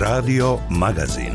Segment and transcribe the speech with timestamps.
[0.00, 1.32] Radio Magazin.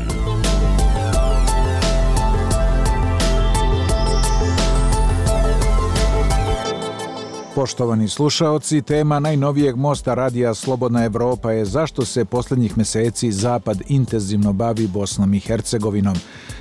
[7.54, 14.52] Poštovani slušaoci, tema najnovijeg mosta Radija Slobodna Evropa je zašto se posljednjih meseci Zapad intenzivno
[14.52, 16.16] bavi Bosnom i Hercegovinom.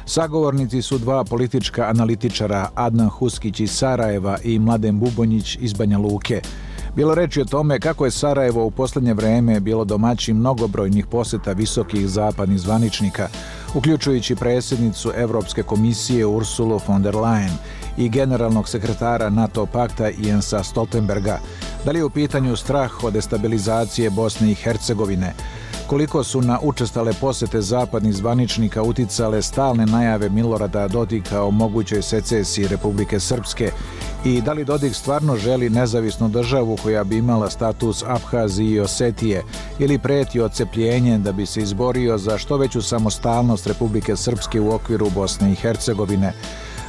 [0.06, 6.42] Sagovornici su dva politička analitičara Adnan Huskić iz Sarajeva i Mladen Bubonjić iz Banja Luke.
[6.96, 12.07] Bilo reči o tome kako je Sarajevo u posljednje vreme bilo domaći mnogobrojnih poseta visokih
[12.07, 13.28] zapadnih zvaničnika,
[13.74, 17.51] uključujući predsjednicu Evropske komisije Ursulu von der Leyen
[17.97, 21.39] i generalnog sekretara NATO pakta Jensa Stoltenberga.
[21.86, 25.34] Da li je u pitanju strah od destabilizacije Bosne i Hercegovine,
[25.87, 32.67] koliko su na učestale posete zapadnih zvaničnika uticale stalne najave Milorada Dodika o mogućoj secesiji
[32.67, 33.72] Republike Srpske
[34.25, 39.44] i da li Dodik stvarno želi nezavisnu državu koja bi imala status Abhazije i Osetije
[39.80, 45.09] ili preti ocepljenje da bi se izborio za što veću samostalnost Republike Srpske u okviru
[45.09, 46.34] Bosne i Hercegovine.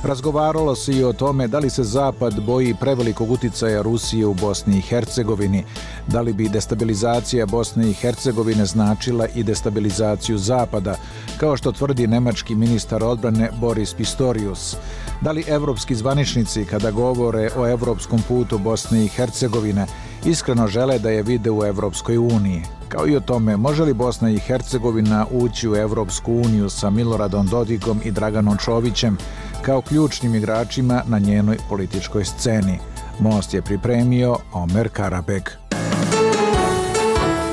[0.02, 4.78] Razgovaralo se i o tome da li se Zapad boji prevelikog uticaja Rusije u Bosni
[4.78, 5.64] i Hercegovini,
[6.06, 10.96] da li bi destabilizacija Bosne i Hercegovine značila i destabilizaciju Zapada,
[11.40, 14.76] kao što tvrdi nemački ministar odbrane Boris Pistorius.
[15.20, 19.86] Da li evropski zvaničnici kada govore o evropskom putu Bosne i Hercegovine
[20.24, 22.62] iskreno žele da je vide u Evropskoj uniji?
[22.88, 27.46] Kao i o tome, može li Bosna i Hercegovina ući u Evropsku uniju sa Miloradom
[27.46, 29.18] Dodikom i Draganom Čovićem,
[29.62, 32.78] kao ključnim igračima na njenoj političkoj sceni.
[33.20, 35.58] Most je pripremio Omer Karabek.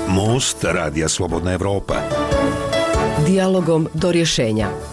[0.07, 1.95] Most radija Slobodna Evropa.
[3.27, 4.92] Dialogom do rješenja.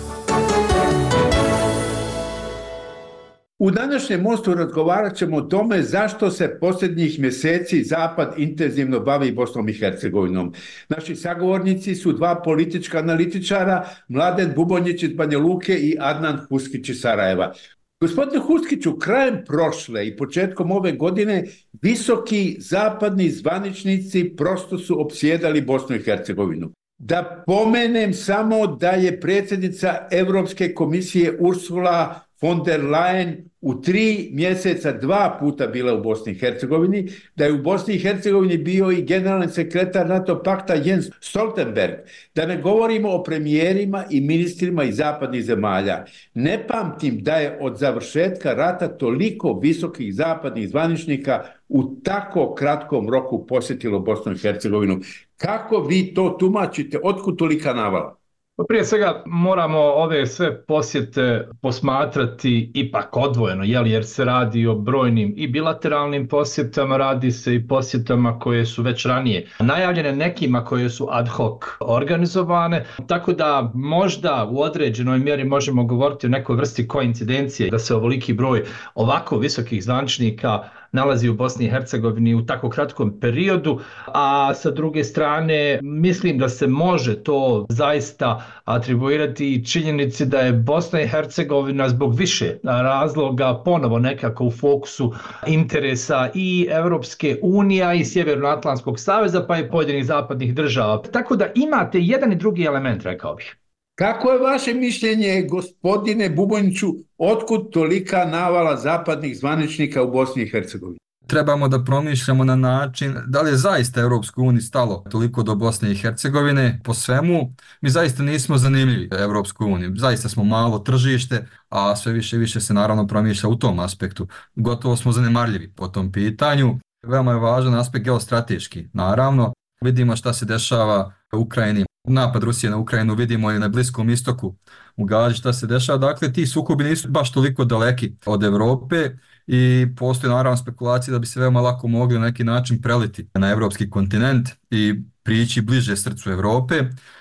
[3.61, 9.69] U današnjem mostu razgovarat ćemo o tome zašto se posljednjih mjeseci Zapad intenzivno bavi Bosnom
[9.69, 10.53] i Hercegovinom.
[10.89, 17.01] Naši sagovornici su dva politička analitičara, Mladen Bubonjić iz Banja Luke i Adnan Huskić iz
[17.01, 17.53] Sarajeva.
[18.01, 21.45] Gospodine Huskiću, krajem prošle i početkom ove godine
[21.83, 26.73] visoki zapadni zvaničnici prosto su opsjedali Bosnu i Hercegovinu.
[26.99, 34.93] Da pomenem samo da je predsjednica Evropske komisije Ursula von der Leyen u tri mjeseca
[34.93, 39.03] dva puta bila u Bosni i Hercegovini, da je u Bosni i Hercegovini bio i
[39.03, 41.95] generalni sekretar NATO pakta Jens Stoltenberg,
[42.35, 46.05] da ne govorimo o premijerima i ministrima iz zapadnih zemalja.
[46.35, 53.47] Ne pamtim da je od završetka rata toliko visokih zapadnih zvaničnika u tako kratkom roku
[53.47, 55.01] posjetilo Bosnu i Hercegovinu.
[55.37, 56.99] Kako vi to tumačite?
[57.03, 58.20] Otkud tolika navala?
[58.61, 64.75] Pa prije svega moramo ove sve posjete posmatrati ipak odvojeno, jel, jer se radi o
[64.75, 70.91] brojnim i bilateralnim posjetama, radi se i posjetama koje su već ranije najavljene nekima koje
[70.91, 76.89] su ad hoc organizovane, tako da možda u određenoj mjeri možemo govoriti o nekoj vrsti
[76.89, 80.63] koincidencije da se ovoliki broj ovako visokih zvančnika
[80.93, 86.49] nalazi u Bosni i Hercegovini u tako kratkom periodu, a sa druge strane mislim da
[86.49, 93.63] se može to zaista atribuirati i činjenici da je Bosna i Hercegovina zbog više razloga
[93.65, 95.15] ponovo nekako u fokusu
[95.47, 101.03] interesa i Evropske unije i Sjevernoatlantskog saveza pa i pojedinih zapadnih država.
[101.03, 103.60] Tako da imate jedan i drugi element, rekao bih.
[104.01, 106.87] Kako je vaše mišljenje, gospodine Bubonjiću,
[107.19, 110.99] otkud tolika navala zapadnih zvaničnika u Bosni i Hercegovini?
[111.27, 115.93] Trebamo da promišljamo na način da li je zaista Evropskoj uniji stalo toliko do Bosne
[115.93, 117.53] i Hercegovine po svemu.
[117.81, 119.91] Mi zaista nismo zanimljivi Evropskoj uniji.
[119.97, 124.27] Zaista smo malo tržište, a sve više i više se naravno promišlja u tom aspektu.
[124.55, 126.79] Gotovo smo zanemarljivi po tom pitanju.
[127.07, 128.89] Veoma je važan aspekt geostrateški.
[128.93, 134.11] Naravno, vidimo šta se dešava u Ukrajini napad Rusije na Ukrajinu vidimo i na Bliskom
[134.11, 134.57] istoku
[134.97, 135.99] u Gazi šta se dešava.
[135.99, 139.11] Dakle, ti sukobi nisu baš toliko daleki od Evrope
[139.47, 143.51] i postoji naravno spekulacija da bi se veoma lako mogli na neki način preliti na
[143.51, 146.75] evropski kontinent i prići bliže srcu Evrope.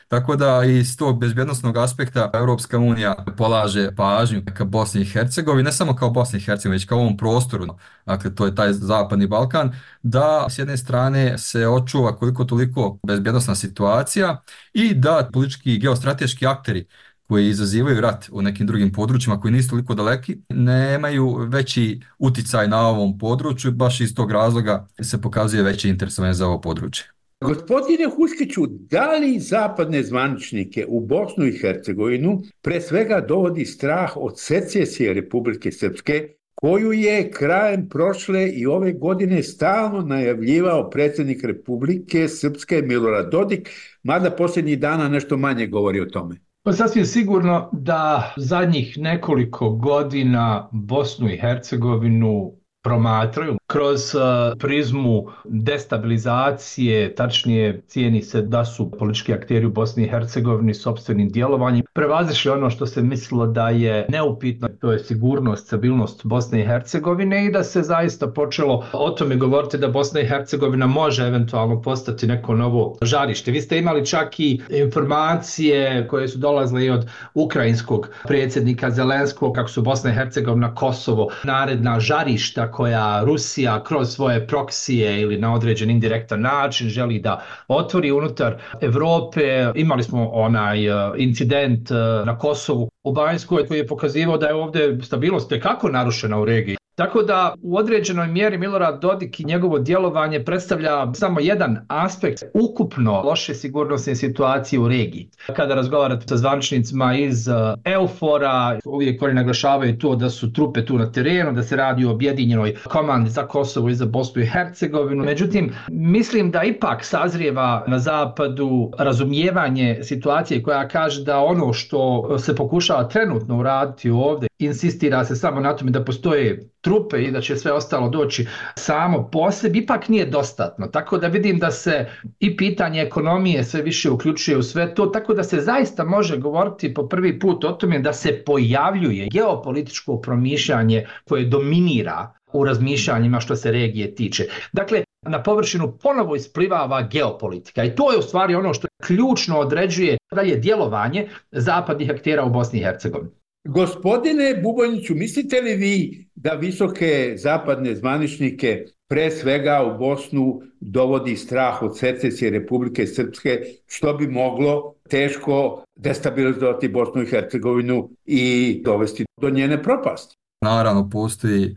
[0.07, 5.72] Tako da iz tog bezbjednostnog aspekta Evropska unija polaže pažnju ka Bosni i Hercegovini, ne
[5.72, 7.68] samo kao Bosni i Hercegovini, već kao ovom prostoru,
[8.06, 13.56] dakle to je taj zapadni Balkan, da s jedne strane se očuva koliko toliko bezbjednostna
[13.56, 14.42] situacija
[14.74, 16.88] i da politički i geostrateški akteri
[17.28, 22.88] koji izazivaju rat u nekim drugim područjima koji nisu toliko daleki, nemaju veći uticaj na
[22.88, 27.19] ovom području, baš iz tog razloga se pokazuje veće interesovanje za ovo područje.
[27.41, 34.39] Gospodine Huskiću, da li zapadne zvaničnike u Bosnu i Hercegovinu pre svega dovodi strah od
[34.39, 42.81] secesije Republike Srpske koju je krajem prošle i ove godine stalno najavljivao predsjednik Republike Srpske
[42.81, 43.69] Milorad Dodik,
[44.03, 46.35] mada posljednjih dana nešto manje govori o tome.
[46.63, 54.22] Pa sasvim sigurno da zadnjih nekoliko godina Bosnu i Hercegovinu promatraju kroz uh,
[54.60, 61.84] prizmu destabilizacije, tačnije cijeni se da su politički akteri u Bosni i Hercegovini sobstvenim djelovanjem
[61.94, 67.46] prevazišli ono što se mislilo da je neupitno, to je sigurnost, stabilnost Bosne i Hercegovine
[67.46, 72.28] i da se zaista počelo o tome govoriti da Bosna i Hercegovina može eventualno postati
[72.28, 73.52] neko novo žarište.
[73.52, 79.70] Vi ste imali čak i informacije koje su dolazle i od ukrajinskog predsjednika Zelenskog kako
[79.70, 85.90] su Bosna i Hercegovina Kosovo naredna žarišta koja Rusija kroz svoje proksije ili na određen
[85.90, 87.34] indirektan način želi da
[87.68, 89.42] otvori unutar Evrope.
[89.76, 91.96] Imali smo onaj e, incident e,
[92.26, 96.79] na Kosovu u Banjskoj koji je pokazivao da je ovdje stabilnost tekako narušena u regiji.
[97.00, 103.22] Tako da u određenoj mjeri Milorad Dodik i njegovo djelovanje predstavlja samo jedan aspekt ukupno
[103.22, 105.30] loše sigurnosne situacije u regiji.
[105.56, 107.54] Kada razgovarate sa zvančnicima iz e,
[107.86, 112.12] Eufora, uvijek oni naglašavaju to da su trupe tu na terenu, da se radi o
[112.12, 115.24] objedinjenoj komandi za Kosovo i za Bosnu i Hercegovinu.
[115.24, 122.56] Međutim, mislim da ipak sazrijeva na zapadu razumijevanje situacije koja kaže da ono što se
[122.56, 127.56] pokušava trenutno uraditi ovdje, insistira se samo na tome da postoje trupe i da će
[127.56, 130.88] sve ostalo doći samo po sebi, ipak nije dostatno.
[130.88, 132.06] Tako da vidim da se
[132.39, 136.94] i pitanje ekonomije sve više uključuje u sve to, tako da se zaista može govoriti
[136.94, 143.56] po prvi put o tome da se pojavljuje geopolitičko promišljanje koje dominira u razmišljanjima što
[143.56, 144.44] se regije tiče.
[144.73, 150.17] Dakle, na površinu ponovo isplivava geopolitika i to je u stvari ono što ključno određuje
[150.35, 153.38] dalje djelovanje zapadnih aktera u Bosni i Hercegovini.
[153.63, 161.81] Gospodine Buboniću, mislite li vi da visoke zapadne zvaničnike pre svega u Bosnu dovodi strah
[161.81, 169.50] od secesije Republike Srpske, što bi moglo teško destabilizovati Bosnu i Hercegovinu i dovesti do
[169.50, 170.35] njene propasti?
[170.61, 171.75] Naravno, postoji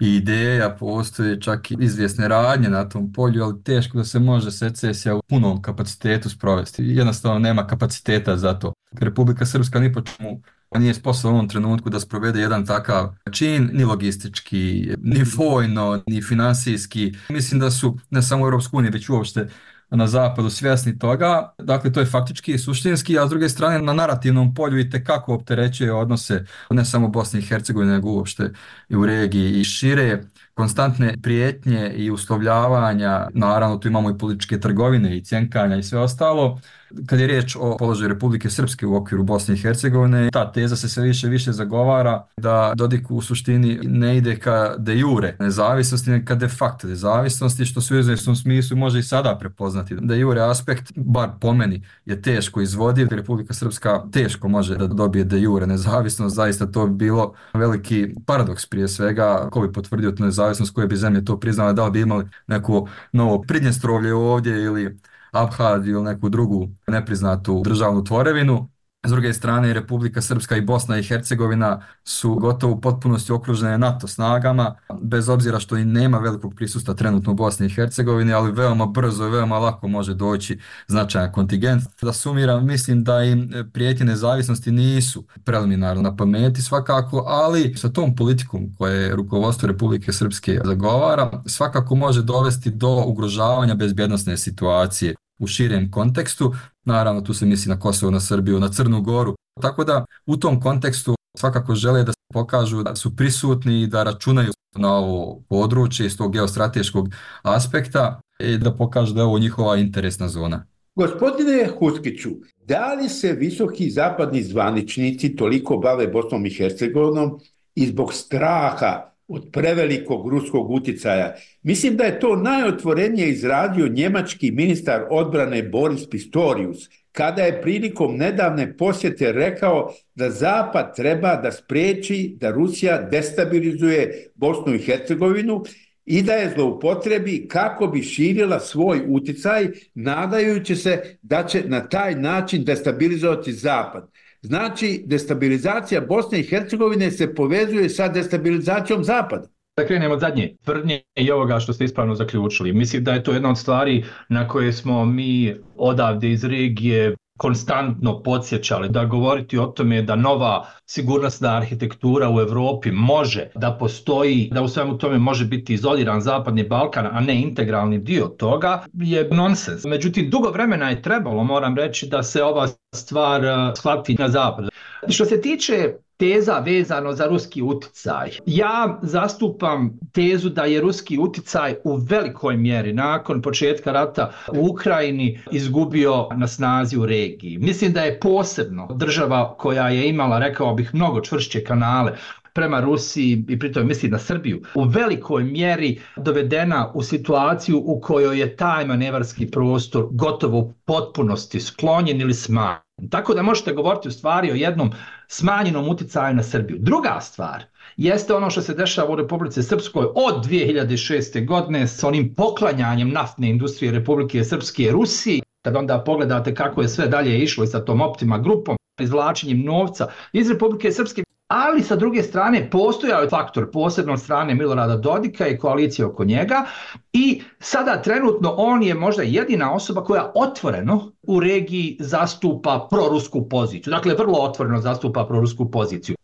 [0.00, 4.50] i ideja, postoje čak i izvjesne radnje na tom polju, ali teško da se može
[4.50, 6.82] secesija u punom kapacitetu sprovesti.
[6.86, 8.72] Jednostavno nema kapaciteta za to.
[9.00, 10.40] Republika Srpska ni po čemu
[10.78, 16.22] nije sposoban u ovom trenutku da sprovede jedan takav čin, ni logistički, ni vojno, ni
[16.22, 17.14] finansijski.
[17.28, 19.48] Mislim da su ne samo u Europsku uniju, već uopšte
[19.90, 21.54] na zapadu svjesni toga.
[21.58, 25.34] Dakle, to je faktički i suštinski, a s druge strane na narativnom polju i tekako
[25.34, 28.50] opterećuje odnose ne samo Bosne i Hercegovine, nego uopšte
[28.88, 30.22] i u regiji i šire
[30.54, 36.60] konstantne prijetnje i uslovljavanja, naravno tu imamo i političke trgovine i cjenkanja i sve ostalo,
[37.06, 40.88] kad je riječ o položaju Republike Srpske u okviru Bosne i Hercegovine, ta teza se
[40.88, 46.26] sve više više zagovara da Dodik u suštini ne ide ka de jure nezavisnosti, nego
[46.26, 49.96] ka de facto nezavisnosti, što se u izvjesnom smislu može i sada prepoznati.
[50.00, 53.08] De jure aspekt, bar po meni, je teško izvodiv.
[53.10, 56.36] Republika Srpska teško može da dobije de jure nezavisnost.
[56.36, 59.48] Zaista to bi bilo veliki paradoks prije svega.
[59.50, 62.88] Ko bi potvrdio tu nezavisnost, koje bi zemlje to priznala, da li bi imali neko
[63.12, 64.98] novo pridnjestrovlje ovdje ili
[65.32, 68.70] Abhaziju ili neku drugu nepriznatu državnu tvorevinu.
[69.06, 74.08] S druge strane, Republika Srpska i Bosna i Hercegovina su gotovo u potpunosti okružene NATO
[74.08, 78.86] snagama, bez obzira što i nema velikog prisusta trenutno u Bosni i Hercegovini, ali veoma
[78.86, 80.58] brzo i veoma lako može doći
[80.88, 81.84] značajan kontingent.
[82.02, 88.16] Da sumiram, mislim da im prijetje nezavisnosti nisu preliminarno na pameti svakako, ali sa tom
[88.16, 95.90] politikom koje rukovodstvo Republike Srpske zagovara, svakako može dovesti do ugrožavanja bezbjednostne situacije u širem
[95.90, 96.54] kontekstu.
[96.84, 99.34] Naravno, tu se misli na Kosovo, na Srbiju, na Crnu Goru.
[99.60, 104.02] Tako da u tom kontekstu svakako žele da se pokažu da su prisutni i da
[104.02, 107.08] računaju na ovo područje iz tog geostrateškog
[107.42, 110.66] aspekta i da pokažu da je ovo njihova interesna zona.
[110.94, 112.30] Gospodine Huskiću,
[112.64, 117.40] da li se visoki zapadni zvaničnici toliko bave Bosnom i Hercegovinom
[117.74, 121.34] i zbog straha od prevelikog ruskog uticaja.
[121.62, 128.76] Mislim da je to najotvorenije izradio njemački ministar odbrane Boris Pistorius, kada je prilikom nedavne
[128.76, 135.62] posjete rekao da Zapad treba da spreči da Rusija destabilizuje Bosnu i Hercegovinu
[136.04, 142.14] i da je zloupotrebi kako bi širila svoj uticaj, nadajući se da će na taj
[142.14, 144.10] način destabilizovati Zapad.
[144.42, 149.48] Znači, destabilizacija Bosne i Hercegovine se povezuje sa destabilizacijom Zapada.
[149.76, 152.72] Da krenemo od zadnje tvrdnje i ovoga što ste ispravno zaključili.
[152.72, 158.22] Mislim da je to jedna od stvari na koje smo mi odavde iz regije konstantno
[158.22, 164.62] podsjećali da govoriti o tome da nova sigurnosna arhitektura u Evropi može da postoji, da
[164.62, 169.84] u svemu tome može biti izoliran Zapadni Balkan, a ne integralni dio toga, je nonsens.
[169.84, 174.68] Međutim, dugo vremena je trebalo, moram reći, da se ova stvar eh, shvati na zapadu.
[175.08, 178.30] Što se tiče teza vezano za ruski uticaj.
[178.46, 185.40] Ja zastupam tezu da je ruski uticaj u velikoj mjeri nakon početka rata u Ukrajini
[185.52, 187.58] izgubio na snazi u regiji.
[187.58, 192.12] Mislim da je posebno država koja je imala, rekao bih, mnogo čvršće kanale
[192.52, 198.40] prema Rusiji i pritom misli na Srbiju, u velikoj mjeri dovedena u situaciju u kojoj
[198.40, 202.85] je taj manevarski prostor gotovo u potpunosti sklonjen ili smanjen.
[203.10, 204.92] Tako da možete govoriti u stvari o jednom
[205.28, 206.76] smanjenom uticaju na Srbiju.
[206.80, 207.64] Druga stvar
[207.96, 211.46] jeste ono što se dešava u Republike Srpskoj od 2006.
[211.46, 215.42] godine s onim poklanjanjem naftne industrije Republike Srpske Rusiji.
[215.64, 220.08] Kad onda pogledate kako je sve dalje išlo i sa tom Optima grupom, izvlačenjem novca
[220.32, 225.48] iz Republike Srpske, ali sa druge strane postojao je faktor posebno od strane Milorada Dodika
[225.48, 226.64] i koalicije oko njega
[227.12, 233.90] i sada trenutno on je možda jedina osoba koja otvoreno u regiji zastupa prorusku poziciju.
[233.90, 236.16] Dakle, vrlo otvoreno zastupa prorusku poziciju.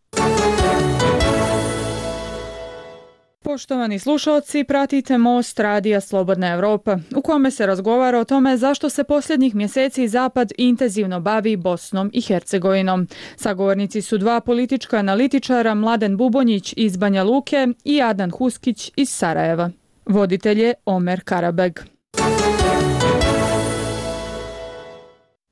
[3.43, 9.05] Poštovani slušalci, pratite Most Radija Slobodna Evropa, u kome se razgovara o tome zašto se
[9.05, 13.09] posljednjih mjeseci Zapad intenzivno bavi Bosnom i Hercegovinom.
[13.37, 19.71] Sagovornici su dva politička analitičara, Mladen Bubonjić iz Banja Luke i Adan Huskić iz Sarajeva.
[20.07, 21.92] Voditelj je Omer Karabeg.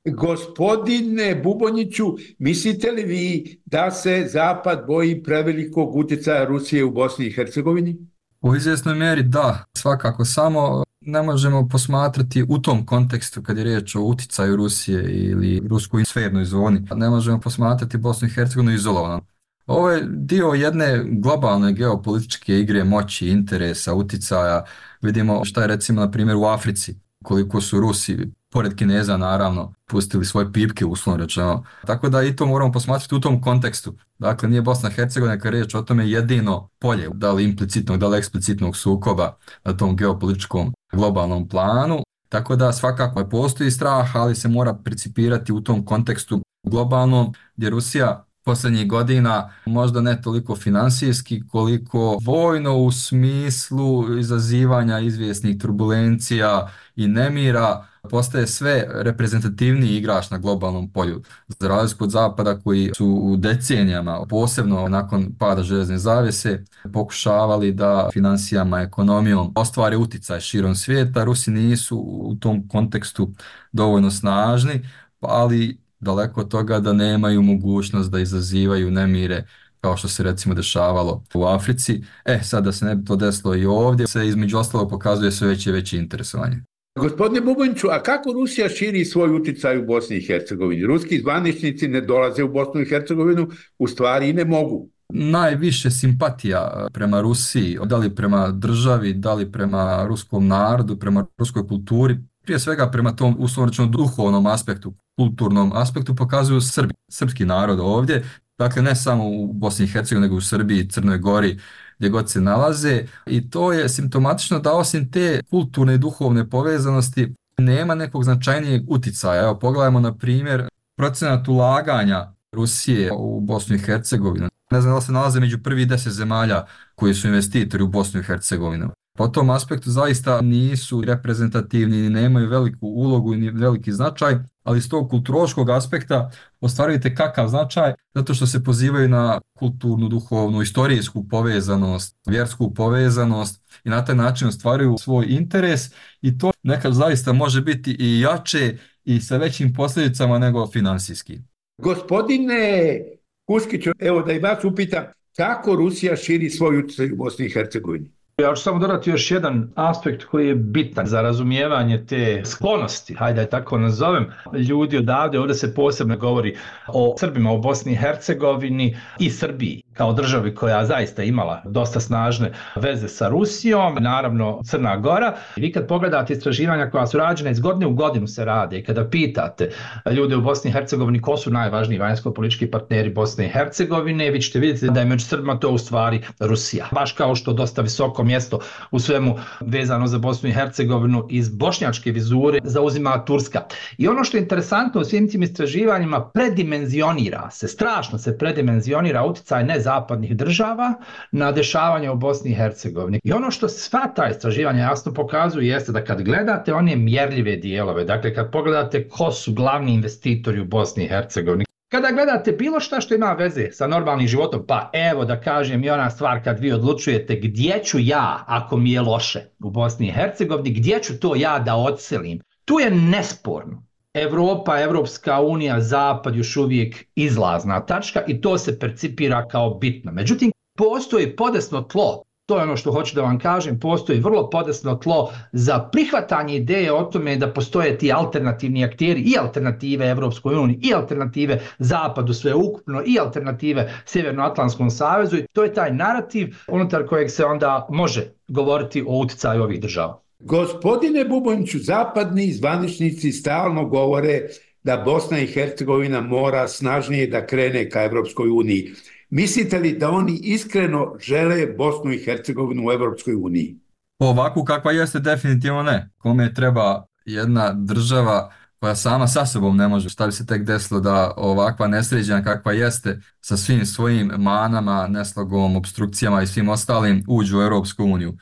[0.05, 2.05] Gospodine Bubonjiću,
[2.39, 8.07] mislite li vi da se Zapad boji prevelikog utjecaja Rusije u Bosni i Hercegovini?
[8.41, 13.95] U izvjesnoj mjeri da, svakako samo ne možemo posmatrati u tom kontekstu kad je riječ
[13.95, 19.21] o uticaju Rusije ili ruskoj sfernoj zoni, ne možemo posmatrati Bosnu i Hercegovinu izolovano.
[19.65, 24.63] Ovo je dio jedne globalne geopolitičke igre moći, interesa, uticaja.
[25.01, 28.17] Vidimo šta je recimo na primjer u Africi, koliko su Rusi
[28.51, 31.63] pored Kineza naravno, pustili svoje pipke uslovno rečeno.
[31.85, 33.93] Tako da i to moramo posmatrati u tom kontekstu.
[34.19, 38.07] Dakle, nije Bosna i Hercegovina kada riječ o tome jedino polje, da li implicitnog, da
[38.07, 42.03] li eksplicitnog sukoba na tom geopolitičkom globalnom planu.
[42.29, 48.25] Tako da svakako postoji strah, ali se mora principirati u tom kontekstu globalno, gdje Rusija
[48.43, 57.85] posljednjih godina možda ne toliko finansijski koliko vojno u smislu izazivanja izvjesnih turbulencija i nemira
[58.09, 61.21] postaje sve reprezentativni igrač na globalnom polju.
[61.47, 68.09] Za razliku od zapada koji su u decenijama, posebno nakon pada železne zavese, pokušavali da
[68.13, 73.33] financijama, ekonomijom ostvare uticaj širom svijeta, Rusi nisu u tom kontekstu
[73.71, 79.45] dovoljno snažni, ali daleko od toga da nemaju mogućnost da izazivaju nemire
[79.81, 82.01] kao što se recimo dešavalo u Africi.
[82.25, 85.47] E, sad da se ne bi to desilo i ovdje, se između ostalo pokazuje sve
[85.47, 86.57] veće i veće interesovanje.
[86.99, 90.85] Gospodine Bubonjiću, a kako Rusija širi svoj uticaj u Bosni i Hercegovini?
[90.85, 93.47] Ruski zvaničnici ne dolaze u Bosnu i Hercegovinu,
[93.79, 94.89] u stvari i ne mogu.
[95.13, 101.67] Najviše simpatija prema Rusiji, da li prema državi, da li prema ruskom narodu, prema ruskoj
[101.67, 108.23] kulturi, prije svega prema tom uslovno duhovnom aspektu, kulturnom aspektu pokazuju Srbi, srpski narod ovdje,
[108.57, 111.59] dakle ne samo u Bosni i Hercegovini, nego u Srbiji, Crnoj Gori,
[111.97, 117.33] gdje god se nalaze i to je simptomatično da osim te kulturne i duhovne povezanosti
[117.57, 119.43] nema nekog značajnijeg uticaja.
[119.43, 120.67] Evo pogledajmo na primjer
[120.97, 124.49] procenat ulaganja Rusije u Bosnu i Hercegovinu.
[124.71, 128.23] Ne znam da se nalaze među prvi deset zemalja koji su investitori u Bosnu i
[128.23, 128.89] Hercegovinu.
[129.17, 134.89] Pa po tom aspektu zaista nisu reprezentativni nemaju veliku ulogu i veliki značaj, ali s
[134.89, 142.17] tog kulturoškog aspekta ostvarujete kakav značaj, zato što se pozivaju na kulturnu, duhovnu, istorijsku povezanost,
[142.27, 145.81] vjersku povezanost i na taj način ostvaruju svoj interes
[146.21, 151.39] i to nekad zaista može biti i jače i sa većim posljedicama nego finansijski.
[151.77, 152.99] Gospodine
[153.47, 155.03] Kuskiću, evo da i vas upitam,
[155.37, 158.20] kako Rusija širi svoj utjecaj u Bosni i Hercegovini?
[158.41, 163.45] Ja ću samo dodati još jedan aspekt koji je bitan za razumijevanje te sklonosti, hajde
[163.45, 164.31] tako nazovem,
[164.69, 166.57] ljudi odavde, ovdje se posebno govori
[166.87, 172.51] o Srbima u Bosni i Hercegovini i Srbiji kao državi koja zaista imala dosta snažne
[172.75, 175.33] veze sa Rusijom, naravno Crna Gora.
[175.55, 179.09] Vi kad pogledate istraživanja koja su rađena iz godine u godinu se rade i kada
[179.09, 179.69] pitate
[180.11, 184.59] ljude u Bosni i Hercegovini ko su najvažniji vanjsko-politički partneri Bosne i Hercegovine, vi ćete
[184.59, 186.87] vidjeti da je među Srbima to u stvari Rusija.
[186.91, 188.59] Baš kao što dosta visoko mjesto
[188.91, 193.61] u svemu vezano za Bosnu i Hercegovinu iz bošnjačke vizure zauzima Turska.
[193.97, 199.63] I ono što je interesantno u svim tim istraživanjima predimenzionira se, strašno se predimenzionira utjecaj
[199.63, 200.93] ne zapadnih država
[201.31, 203.19] na dešavanje u Bosni i Hercegovini.
[203.23, 208.05] I ono što sva ta istraživanja jasno pokazuju jeste da kad gledate one mjerljive dijelove,
[208.05, 213.01] dakle kad pogledate ko su glavni investitori u Bosni i Hercegovini, Kada gledate bilo šta
[213.01, 216.71] što ima veze sa normalnim životom, pa evo da kažem i ona stvar kad vi
[216.71, 221.35] odlučujete gdje ću ja, ako mi je loše u Bosni i Hercegovini, gdje ću to
[221.35, 223.83] ja da odselim, tu je nesporno
[224.13, 230.11] Evropa, Evropska unija, Zapad još uvijek izlazna tačka i to se percipira kao bitno.
[230.11, 234.95] Međutim, postoji podesno tlo, to je ono što hoću da vam kažem, postoji vrlo podesno
[234.95, 240.79] tlo za prihvatanje ideje o tome da postoje ti alternativni akteri i alternative Evropskoj uniji
[240.81, 247.07] i alternative Zapadu sve ukupno i alternative Sjevernoatlantskom savezu i to je taj narativ unutar
[247.07, 250.21] kojeg se onda može govoriti o utjecaju ovih država.
[250.43, 254.41] Gospodine Bubonjiću, zapadni zvaničnici stalno govore
[254.83, 258.91] da Bosna i Hercegovina mora snažnije da krene ka Evropskoj uniji.
[259.29, 263.75] Mislite li da oni iskreno žele Bosnu i Hercegovinu u Evropskoj uniji?
[264.19, 266.09] Ovako kakva jeste, definitivno ne.
[266.17, 270.99] Kome treba jedna država koja sama sa sobom ne može, šta bi se tek desilo
[270.99, 277.59] da ovakva nesređena kakva jeste sa svim svojim manama, neslogom, obstrukcijama i svim ostalim uđu
[277.59, 278.37] u Europsku uniju.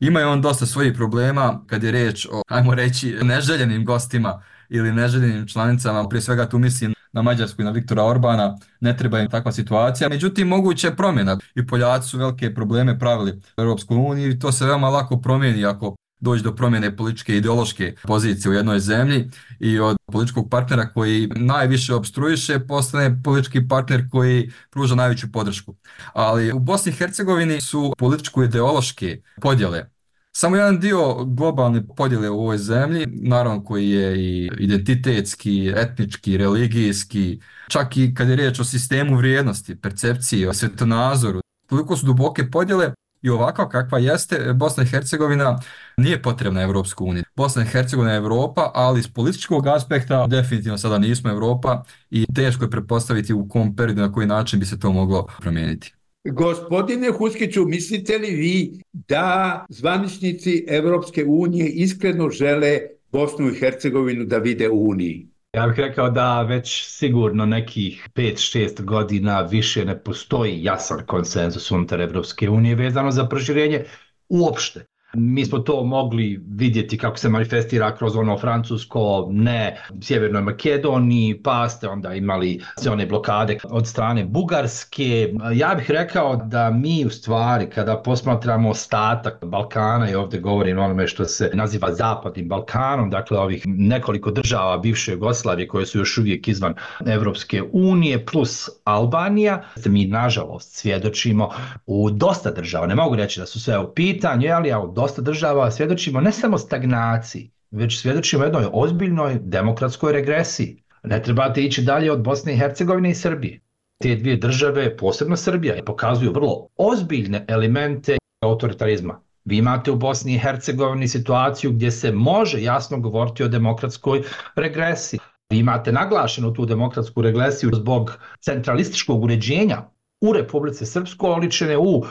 [0.00, 4.92] Ima je on dosta svojih problema kad je reč o, ajmo reći, neželjenim gostima ili
[4.92, 9.30] neželjenim članicama, prije svega tu mislim na Mađarsku i na Viktora Orbana, ne treba im
[9.30, 10.08] takva situacija.
[10.08, 14.52] Međutim, moguće je promjena i Poljaci su velike probleme pravili u Europskoj uniji i to
[14.52, 19.30] se veoma lako promijeni ako doći do promjene političke i ideološke pozicije u jednoj zemlji
[19.60, 25.74] i od političkog partnera koji najviše obstruiše postane politički partner koji pruža najveću podršku.
[26.12, 29.94] Ali u Bosni i Hercegovini su političko-ideološke podjele
[30.36, 37.40] samo jedan dio globalne podjele u ovoj zemlji, naravno koji je i identitetski, etnički, religijski,
[37.68, 42.92] čak i kad je riječ o sistemu vrijednosti, percepciji, o svetonazoru, toliko su duboke podjele
[43.24, 45.60] i ovako kakva jeste, e, Bosna i Hercegovina
[45.96, 47.24] nije potrebna Evropsku uniju.
[47.36, 52.64] Bosna i Hercegovina je Evropa, ali iz političkog aspekta definitivno sada nismo Evropa i teško
[52.64, 55.94] je prepostaviti u kom periodu na koji način bi se to moglo promijeniti.
[56.24, 62.78] Gospodine Huskiću, mislite li vi da zvaničnici Evropske unije iskreno žele
[63.12, 65.33] Bosnu i Hercegovinu da vide u Uniji?
[65.54, 72.00] Ja bih rekao da već sigurno nekih 5-6 godina više ne postoji jasan konsenzus unutar
[72.00, 73.84] Evropske unije vezano za proširenje
[74.28, 74.86] uopšte.
[75.14, 81.68] Mi smo to mogli vidjeti kako se manifestira kroz ono francusko, ne, Sjevernoj Makedoniji, pa
[81.68, 85.32] ste onda imali sve one blokade od strane Bugarske.
[85.54, 91.06] Ja bih rekao da mi u stvari, kada posmatramo ostatak Balkana, i ovdje govorim onome
[91.06, 96.48] što se naziva Zapadnim Balkanom, dakle ovih nekoliko država bivše Jugoslavije koje su još uvijek
[96.48, 96.74] izvan
[97.06, 101.50] Evropske unije, plus Albanija, mi nažalost svjedočimo
[101.86, 105.03] u dosta država, ne mogu reći da su sve u pitanju, ali ja u dosta
[105.22, 110.82] država svjedočimo ne samo stagnaciji, već svjedočimo jednoj ozbiljnoj demokratskoj regresiji.
[111.02, 113.60] Ne trebate ići dalje od Bosne i Hercegovine i Srbije.
[114.02, 119.20] Te dvije države, posebno Srbija, pokazuju vrlo ozbiljne elemente autoritarizma.
[119.44, 124.22] Vi imate u Bosni i Hercegovini situaciju gdje se može jasno govoriti o demokratskoj
[124.56, 125.20] regresiji.
[125.50, 129.82] Vi imate naglašenu tu demokratsku regresiju zbog centralističkog uređenja
[130.20, 132.04] u Republice Srpsko, oličene u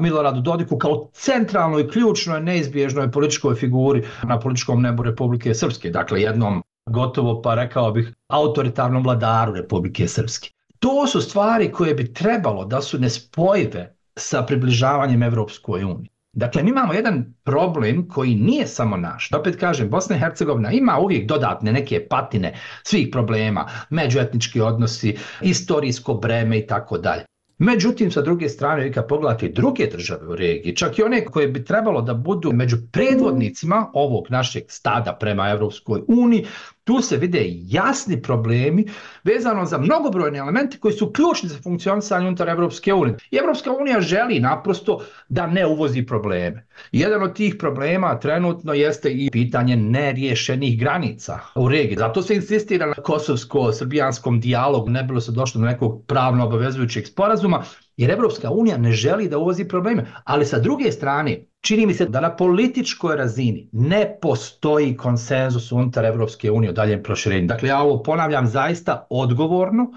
[0.00, 5.90] Miloradu Dodiku kao centralnoj, ključnoj, neizbježnoj političkoj figuri na političkom nebu Republike Srpske.
[5.90, 10.50] Dakle, jednom gotovo, pa rekao bih, autoritarnom vladaru Republike Srpske.
[10.78, 16.10] To su stvari koje bi trebalo da su nespojive sa približavanjem Evropskoj uniji.
[16.32, 19.30] Dakle, mi imamo jedan problem koji nije samo naš.
[19.32, 26.14] Opet kažem, Bosna i Hercegovina ima uvijek dodatne neke patine svih problema, međuetnički odnosi, istorijsko
[26.14, 27.24] breme i tako dalje.
[27.62, 31.48] Međutim, sa druge strane, vi kad pogledate druge države u regiji, čak i one koje
[31.48, 36.46] bi trebalo da budu među predvodnicima ovog našeg stada prema Evropskoj uniji,
[36.84, 38.84] tu se vide jasni problemi
[39.24, 43.16] vezano za mnogobrojne elemente koji su ključni za funkcionisanje unutar Evropske unije.
[43.30, 46.66] I Evropska unija želi naprosto da ne uvozi probleme.
[46.92, 51.96] Jedan od tih problema trenutno jeste i pitanje neriješenih granica u regiji.
[51.96, 57.62] Zato se insistira na kosovsko-srbijanskom dijalogu, ne bilo se došlo do nekog pravno obavezujućeg sporazuma,
[57.96, 60.06] jer Evropska unija ne želi da uvozi probleme.
[60.24, 66.04] Ali sa druge strane, čini mi se da na političkoj razini ne postoji konsenzus unutar
[66.04, 67.46] Evropske unije o daljem proširenju.
[67.46, 69.92] Dakle, ja ovo ponavljam zaista odgovorno,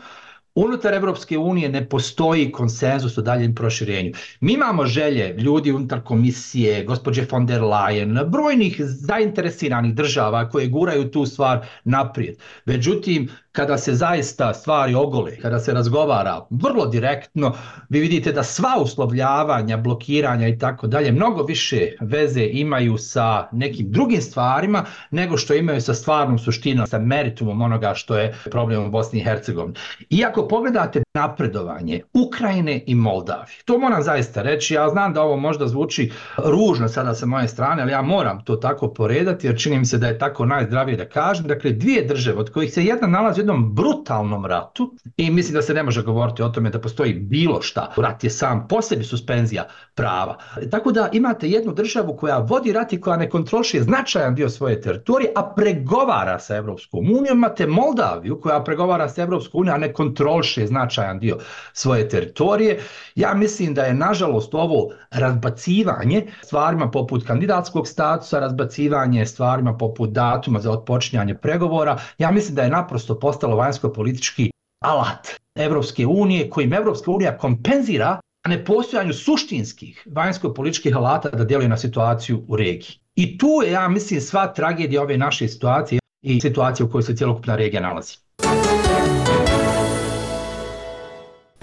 [0.56, 4.12] Unutar Evropske unije ne postoji konsenzus o daljem proširenju.
[4.39, 11.12] Mi imamo želje ljudi unutar komisije, gospođe von der Leyen, brojnih zainteresiranih država koje guraju
[11.12, 12.36] tu stvar naprijed.
[12.65, 17.54] Međutim, kada se zaista stvari ogole, kada se razgovara vrlo direktno,
[17.89, 23.92] vi vidite da sva uslovljavanja, blokiranja i tako dalje mnogo više veze imaju sa nekim
[23.92, 28.89] drugim stvarima nego što imaju sa stvarnom suštinom, sa meritumom onoga što je problem u
[28.89, 29.76] Bosni i Hercegovini.
[30.10, 35.68] Iako pogledate napredovanje Ukrajine i Moldavije, to moram zaista reći, ja znam da ovo možda
[35.68, 39.86] zvuči ružno sada sa moje strane, ali ja moram to tako poredati jer čini mi
[39.86, 41.48] se da je tako najzdravije da kažem.
[41.48, 45.73] Dakle, dvije države od kojih se jedna nalazi jednom brutalnom ratu i mislim da se
[45.73, 47.91] ne može govoriti o tome da postoji bilo šta.
[47.97, 50.38] Rat je sam po sebi suspenzija prava.
[50.71, 54.82] Tako da imate jednu državu koja vodi rat i koja ne kontroliše značajan dio svoje
[54.82, 57.38] teritorije, a pregovara sa Evropskom unijom.
[57.38, 61.38] Imate Moldaviju koja pregovara sa Evropskom unijom, a ne kontroliše značajan dio
[61.73, 62.79] svoje teritorije.
[63.15, 70.60] Ja mislim da je nažalost ovo razbacivanje stvarima poput kandidatskog statusa, razbacivanje stvarima poput datuma
[70.60, 74.50] za otpočinjanje pregovora, ja mislim da je naprosto postalo vanjsko-politički
[74.86, 82.43] alat Evropske unije, kojim Evropska unija kompenzira nepostojanju suštinskih vanjsko-političkih alata da djeluje na situaciju
[82.48, 83.00] u regiji.
[83.15, 87.15] I tu je, ja mislim, sva tragedija ove naše situacije i situacije u kojoj se
[87.15, 88.17] cijelokupna regija nalazi.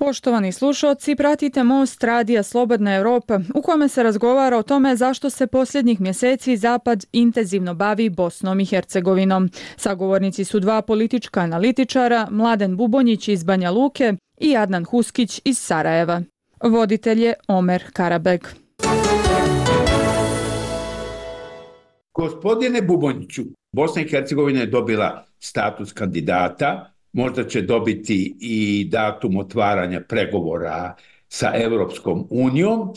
[0.00, 5.46] Poštovani slušalci, pratite Most Radija Slobodna Evropa u kome se razgovara o tome zašto se
[5.46, 9.50] posljednjih mjeseci Zapad intenzivno bavi Bosnom i Hercegovinom.
[9.76, 16.22] Sagovornici su dva politička analitičara, Mladen Bubonjić iz Banja Luke i Adnan Huskić iz Sarajeva.
[16.62, 18.40] Voditelj je Omer Karabeg.
[22.14, 30.00] Gospodine Bubonjiću, Bosna i Hercegovina je dobila status kandidata možda će dobiti i datum otvaranja
[30.08, 30.94] pregovora
[31.28, 32.94] sa Evropskom unijom,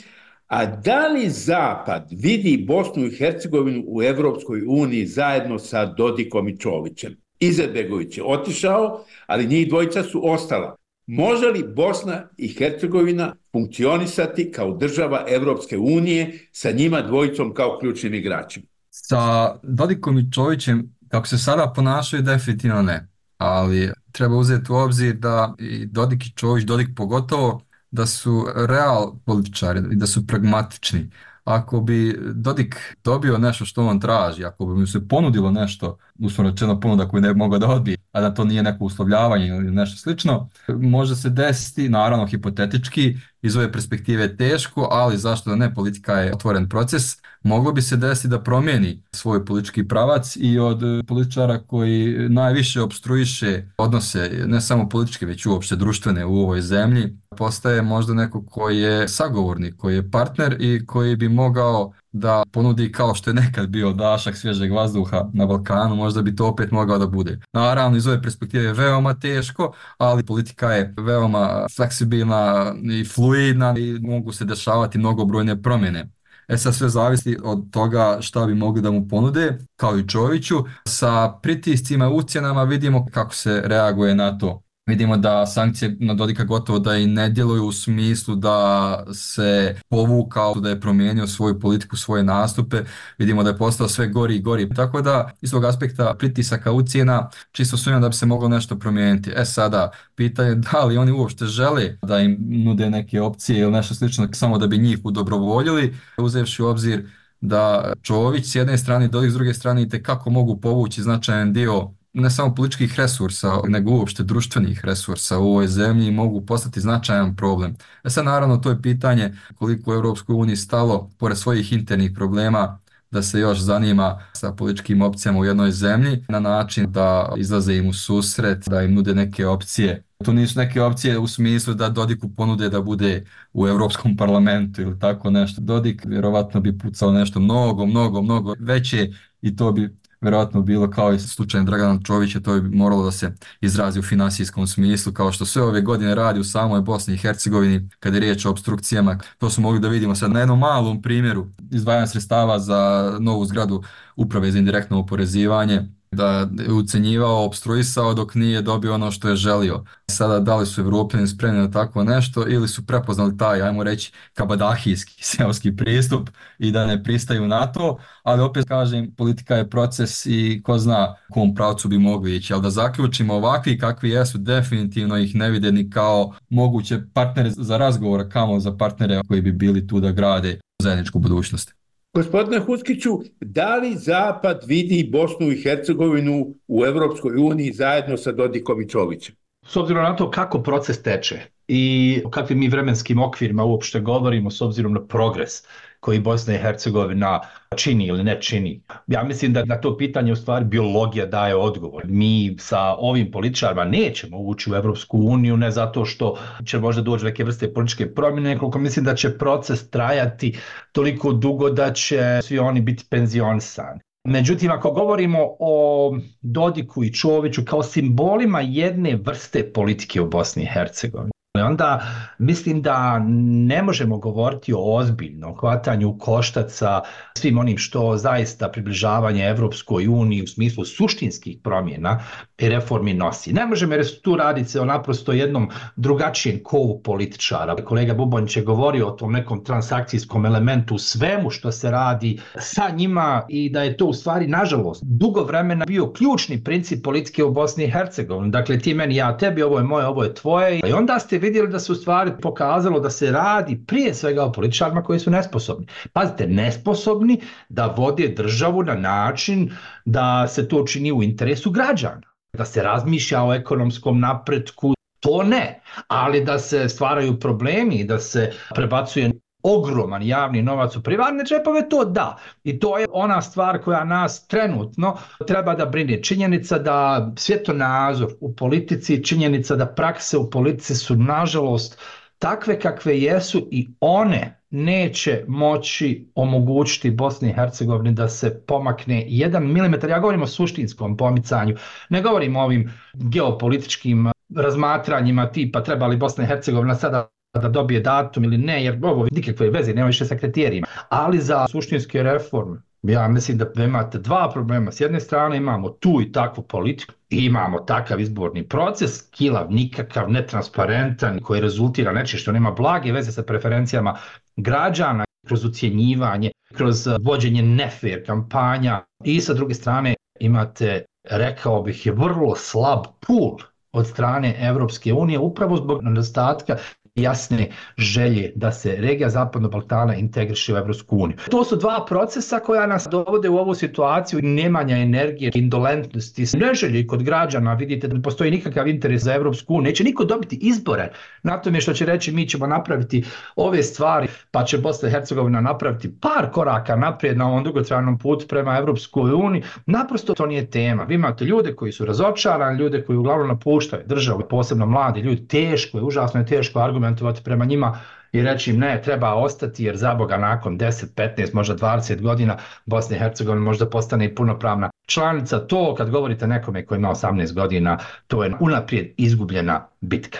[0.47, 6.57] a da li Zapad vidi Bosnu i Hercegovinu u Evropskoj uniji zajedno sa Dodikom i
[6.57, 7.15] Čovićem?
[7.39, 10.75] Izetbegović je otišao, ali njih dvojica su ostala.
[11.07, 18.13] Može li Bosna i Hercegovina funkcionisati kao država Evropske unije sa njima dvojicom kao ključnim
[18.13, 18.65] igračima?
[18.89, 23.07] Sa Dodikom i Čovićem, kako se sada ponašaju, definitivno ne.
[23.37, 29.13] Ali treba uzeti u obzir da i Dodik i Čović, Dodik pogotovo, da su real
[29.25, 31.11] političari i da su pragmatični.
[31.43, 36.51] Ako bi Dodik dobio nešto što on traži, ako bi mu se ponudilo nešto, uslovno
[36.51, 39.71] rečeno ponuda koju ne bi mogao da odbije, a da to nije neko uslovljavanje ili
[39.71, 45.73] nešto slično, može se desiti, naravno hipotetički, iz ove perspektive teško, ali zašto da ne,
[45.73, 47.03] politika je otvoren proces,
[47.43, 53.63] moglo bi se desiti da promijeni svoj politički pravac i od političara koji najviše obstruiše
[53.77, 59.07] odnose, ne samo političke, već uopšte društvene u ovoj zemlji, postaje možda neko koji je
[59.07, 63.93] sagovornik, koji je partner i koji bi mogao da ponudi kao što je nekad bio
[63.93, 67.39] dašak svježeg vazduha na Balkanu, možda bi to opet mogao da bude.
[67.53, 73.99] Naravno, iz ove perspektive je veoma teško, ali politika je veoma fleksibilna i fluidna i
[73.99, 76.09] mogu se dešavati mnogobrojne promjene.
[76.47, 80.55] E sad sve zavisi od toga šta bi mogli da mu ponude, kao i Čoviću.
[80.87, 84.62] Sa pritiscima i ucjenama vidimo kako se reaguje na to.
[84.85, 90.55] Vidimo da sankcije na Dodika gotovo da i ne djeluju u smislu da se povukao,
[90.55, 92.83] da je promijenio svoju politiku, svoje nastupe.
[93.17, 94.69] Vidimo da je postao sve gori i gori.
[94.69, 99.31] Tako da, iz tog aspekta pritisaka ucijena, čisto sumnjam da bi se moglo nešto promijeniti.
[99.35, 103.95] E sada, pitanje da li oni uopšte žele da im nude neke opcije ili nešto
[103.95, 107.09] slično samo da bi njih udobrovoljili, uzevši u obzir
[107.41, 111.91] da Čović s jedne strane, Dodik s druge strane, i kako mogu povući značajan dio
[112.13, 117.75] ne samo političkih resursa, nego uopšte društvenih resursa u ovoj zemlji mogu postati značajan problem.
[118.03, 122.79] E sad naravno to je pitanje koliko u Europskoj uniji stalo, pored svojih internih problema,
[123.11, 127.87] da se još zanima sa političkim opcijama u jednoj zemlji na način da izlaze im
[127.87, 130.03] u susret, da im nude neke opcije.
[130.25, 134.99] To nisu neke opcije u smislu da Dodiku ponude da bude u Europskom parlamentu ili
[134.99, 135.61] tako nešto.
[135.61, 141.13] Dodik vjerovatno bi pucao nešto mnogo, mnogo, mnogo veće i to bi vjerojatno bilo kao
[141.13, 145.45] i slučaj Dragana Čovića, to je moralo da se izrazi u finansijskom smislu, kao što
[145.45, 149.19] sve ove godine radi u samoj Bosni i Hercegovini, kada je riječ o obstrukcijama.
[149.37, 153.83] To smo mogli da vidimo sad na jednom malom primjeru izdvajanja sredstava za novu zgradu
[154.15, 159.83] uprave za indirektno oporezivanje, da je ucenjivao, obstruisao dok nije dobio ono što je želio.
[160.11, 164.11] Sada da li su Evropljani spremni na tako nešto ili su prepoznali taj, ajmo reći,
[164.33, 170.25] kabadahijski seoski pristup i da ne pristaju na to, ali opet kažem, politika je proces
[170.25, 175.17] i ko zna kom pravcu bi mogli ići, ali da zaključimo ovakvi kakvi jesu, definitivno
[175.17, 179.87] ih ne vide ni kao moguće partnere za razgovor, kamo za partnere koji bi bili
[179.87, 181.82] tu da grade zajedničku budućnost.
[182.15, 188.81] Gospodine Huskiću, da li Zapad vidi Bosnu i Hercegovinu u Evropskoj uniji zajedno sa Dodikom
[188.81, 189.35] i Čovićem?
[189.65, 194.51] S obzirom na to kako proces teče i o kakvim mi vremenskim okvirima uopšte govorimo
[194.51, 195.63] s obzirom na progres
[196.03, 197.39] koji Bosna i Hercegovina
[197.75, 198.81] čini ili ne čini.
[199.07, 202.03] Ja mislim da na to pitanje u stvari biologija daje odgovor.
[202.07, 207.25] Mi sa ovim političarima nećemo ući u Evropsku uniju ne zato što će možda doći
[207.25, 210.57] neke vrste političke promjene, koliko mislim da će proces trajati
[210.91, 213.99] toliko dugo da će svi oni biti penzionisani.
[214.27, 220.69] Međutim, ako govorimo o Dodiku i Čoviću kao simbolima jedne vrste politike u Bosni i
[220.73, 221.32] Hercegovini,
[221.73, 222.01] onda
[222.37, 223.19] mislim da
[223.67, 227.01] ne možemo govoriti o ozbiljnom hvatanju koštaca
[227.37, 232.19] svim onim što zaista približavanje Evropskoj uniji u smislu suštinskih promjena
[232.69, 233.53] reformi nosi.
[233.53, 237.75] Ne možemo jer tu raditi se o naprosto jednom drugačijem kovu političara.
[237.75, 243.45] Kolega Bubonić je govorio o tom nekom transakcijskom elementu svemu što se radi sa njima
[243.49, 247.83] i da je to u stvari, nažalost, dugo vremena bio ključni princip politike u Bosni
[247.83, 248.51] i Hercegovini.
[248.51, 250.79] Dakle, ti meni, ja tebi, ovo je moje, ovo je tvoje.
[250.79, 254.51] I onda ste vidjeli da se u stvari pokazalo da se radi prije svega o
[254.51, 255.87] političarima koji su nesposobni.
[256.13, 259.71] Pazite, nesposobni da vode državu na način
[260.05, 262.32] da se to čini u interesu građana.
[262.57, 268.51] Da se razmišlja o ekonomskom napretku, to ne, ali da se stvaraju problemi, da se
[268.75, 269.31] prebacuje
[269.63, 272.37] ogroman javni novac u privatne džepove, to da.
[272.63, 276.23] I to je ona stvar koja nas trenutno treba da brine.
[276.23, 281.99] Činjenica da svjetonazor u politici, činjenica da prakse u politici su nažalost
[282.39, 289.73] takve kakve jesu i one neće moći omogućiti Bosni i Hercegovini da se pomakne jedan
[289.73, 290.09] milimetar.
[290.09, 291.75] Ja govorim o suštinskom pomicanju,
[292.09, 297.29] ne govorim o ovim geopolitičkim razmatranjima tipa treba li Bosna i Hercegovina sada
[297.61, 300.87] da dobije datum ili ne, jer ovo nikakve veze nema više sa kriterijima.
[301.09, 304.91] Ali za suštinske reforme, ja mislim da imate dva problema.
[304.91, 311.39] S jedne strane imamo tu i takvu politiku, imamo takav izborni proces, kilav, nikakav, netransparentan,
[311.39, 314.17] koji rezultira nečim što nema blage veze sa preferencijama
[314.55, 319.01] građana, kroz ucijenjivanje, kroz eh, vođenje nefer kampanja.
[319.23, 323.57] I sa druge strane imate, rekao bih, je vrlo slab pul
[323.91, 326.77] od strane Evropske unije upravo zbog nedostatka
[327.15, 331.37] jasne želje da se regija Zapadnog Balkana integriše u Evropsku uniju.
[331.51, 337.23] To su dva procesa koja nas dovode u ovu situaciju nemanja energije, indolentnosti, neželje kod
[337.23, 337.73] građana.
[337.73, 339.89] Vidite da ne postoji nikakav interes za Evropsku uniju.
[339.89, 341.11] Neće niko dobiti izbore
[341.43, 343.23] na tome što će reći mi ćemo napraviti
[343.55, 348.47] ove stvari, pa će Bosna i Hercegovina napraviti par koraka naprijed na ovom dugotrajnom putu
[348.47, 349.63] prema Evropskoj uniji.
[349.85, 351.03] Naprosto to nije tema.
[351.03, 355.97] Vi imate ljude koji su razočarani, ljude koji uglavnom napuštaju državu, posebno mladi ljudi, teško
[355.97, 357.99] je, užasno je teško argument argumentovati prema njima
[358.31, 362.57] i reći im ne, treba ostati jer za Boga nakon 10, 15, možda 20 godina
[362.85, 365.67] Bosna i Hercegovina možda postane i punopravna članica.
[365.67, 370.39] To kad govorite nekome koji ima 18 godina, to je unaprijed izgubljena bitka.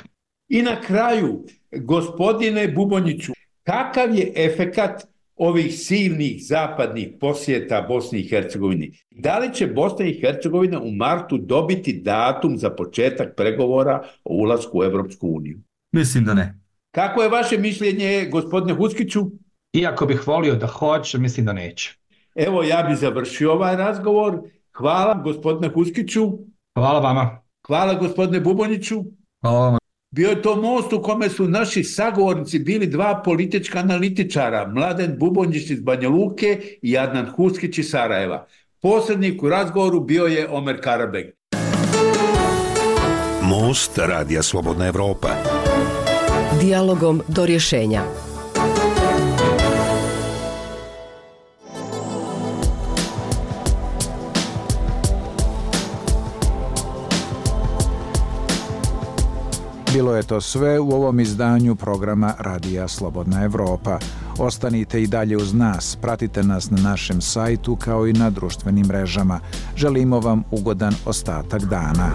[0.50, 5.04] I na kraju, gospodine Bubonjiću, kakav je efekat
[5.36, 8.92] ovih silnih zapadnih posjeta Bosni i Hercegovini?
[9.12, 14.80] Da li će Bosna i Hercegovina u martu dobiti datum za početak pregovora o ulasku
[14.80, 15.60] u Evropsku uniju?
[15.94, 16.60] Mislim da ne.
[16.92, 19.22] Kako je vaše mišljenje, gospodine Huskiću?
[19.74, 21.98] Iako bih volio da hoće, mislim da neće.
[22.36, 24.40] Evo, ja bih završio ovaj razgovor.
[24.78, 26.32] Hvala, gospodine Huskiću.
[26.76, 27.42] Hvala vama.
[27.68, 29.04] Hvala, gospodine Buboniću.
[29.42, 29.78] Hvala vama.
[30.12, 35.70] Bio je to most u kome su naši sagovornici bili dva politička analitičara, Mladen Bubonjić
[35.70, 38.48] iz Banja Luke i Adnan Huskić iz Sarajeva.
[38.82, 41.26] Posrednik u razgovoru bio je Omer Karabeg.
[43.42, 45.30] Most Radija Slobodna Evropa.
[46.64, 48.04] Dialogom do rješenja.
[59.94, 64.00] Bilo je to sve u ovom izdanju programa Radija Slobodna Evropa.
[64.38, 69.40] Ostanite i dalje uz nas, pratite nas na našem sajtu kao i na društvenim mrežama.
[69.76, 72.12] Želimo vam ugodan ostatak dana.